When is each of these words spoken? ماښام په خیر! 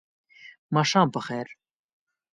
ماښام 0.75 1.07
په 1.13 1.19
خیر! 1.27 1.47